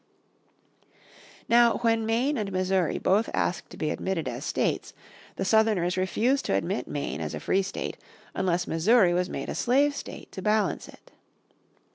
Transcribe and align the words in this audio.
Now 1.47 1.75
when 1.77 2.07
Maine 2.07 2.35
and 2.35 2.51
Missouri 2.51 2.97
both 2.97 3.29
asked 3.35 3.69
to 3.69 3.77
be 3.77 3.91
admitted 3.91 4.27
as 4.27 4.43
states 4.43 4.93
the 5.35 5.45
Southerners 5.45 5.95
refused 5.95 6.45
to 6.45 6.55
admit 6.55 6.87
Maine 6.87 7.21
as 7.21 7.35
a 7.35 7.39
free 7.39 7.61
state 7.61 7.97
unless 8.33 8.65
Missouri 8.65 9.13
was 9.13 9.29
made 9.29 9.47
a 9.47 9.53
slave 9.53 9.95
state 9.95 10.31
to 10.31 10.41
balance 10.41 10.87
it. 10.87 11.11